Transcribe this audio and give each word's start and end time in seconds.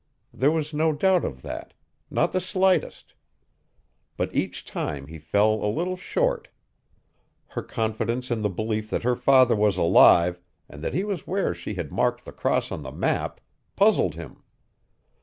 There 0.33 0.49
was 0.49 0.73
no 0.73 0.93
doubt 0.93 1.23
of 1.23 1.43
that 1.43 1.75
not 2.09 2.31
the 2.31 2.39
slightest. 2.39 3.13
But 4.17 4.33
each 4.33 4.65
time 4.65 5.05
he 5.05 5.19
fell 5.19 5.63
a 5.63 5.69
little 5.71 5.95
short. 5.95 6.47
Her 7.49 7.61
confidence 7.61 8.31
in 8.31 8.41
the 8.41 8.49
belief 8.49 8.89
that 8.89 9.03
her 9.03 9.15
father 9.15 9.55
was 9.55 9.77
alive, 9.77 10.41
and 10.67 10.83
that 10.83 10.95
he 10.95 11.03
was 11.03 11.27
where 11.27 11.53
she 11.53 11.75
had 11.75 11.91
marked 11.91 12.25
the 12.25 12.31
cross 12.31 12.71
on 12.71 12.81
the 12.81 12.91
map, 12.91 13.41
puzzled 13.75 14.15
him. 14.15 14.41